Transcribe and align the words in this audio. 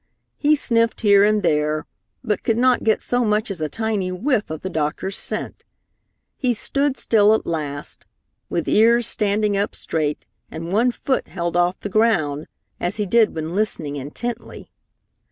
He 0.39 0.55
sniffed 0.55 1.01
here 1.01 1.23
and 1.23 1.43
there, 1.43 1.85
but 2.23 2.41
could 2.41 2.57
not 2.57 2.83
get 2.83 3.03
so 3.03 3.23
much 3.23 3.51
as 3.51 3.61
a 3.61 3.69
tiny 3.69 4.11
whiff 4.11 4.49
of 4.49 4.61
the 4.61 4.69
doctor's 4.71 5.15
scent. 5.15 5.63
He 6.37 6.55
stood 6.55 6.97
still 6.97 7.35
at 7.35 7.45
last, 7.45 8.07
with 8.49 8.67
ears 8.67 9.05
standing 9.05 9.55
up 9.55 9.75
straight 9.75 10.25
and 10.49 10.73
one 10.73 10.89
foot 10.89 11.27
held 11.27 11.55
off 11.55 11.79
the 11.81 11.87
ground, 11.87 12.47
as 12.79 12.95
he 12.95 13.05
did 13.05 13.35
when 13.35 13.53
listening 13.53 13.95
intently. 13.95 14.71